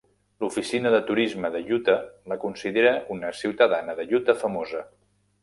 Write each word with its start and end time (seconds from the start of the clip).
L'Oficina 0.43 0.91
de 0.95 1.01
Turisme 1.09 1.51
de 1.55 1.61
Utah 1.77 1.99
la 2.33 2.39
considera 2.47 2.95
una 3.17 3.31
"ciutadana 3.43 3.97
de 4.01 4.09
Utah 4.23 4.37
famosa". 4.43 4.85